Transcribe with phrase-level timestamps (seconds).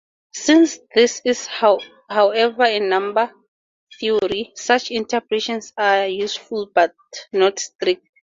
[0.33, 3.31] Since this is, however, a number
[3.99, 6.95] theory, such interpretations are useful, but
[7.31, 8.03] not strict.